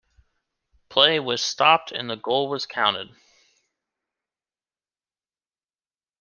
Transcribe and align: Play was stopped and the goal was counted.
Play 0.89 1.19
was 1.19 1.43
stopped 1.43 1.91
and 1.91 2.09
the 2.09 2.15
goal 2.17 2.49
was 2.49 2.65
counted. 2.65 3.13